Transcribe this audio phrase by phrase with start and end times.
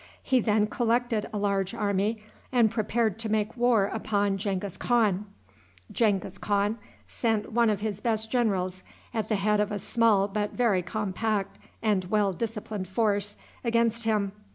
[0.23, 5.27] He then collected a large army, and prepared to make war upon Genghis Khan.
[5.91, 8.83] Genghis Khan sent one of his best generals,
[9.13, 14.31] at the head of a small but very compact and well disciplined force, against him.